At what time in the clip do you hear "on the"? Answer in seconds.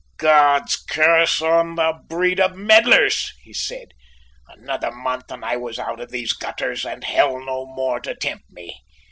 1.43-1.93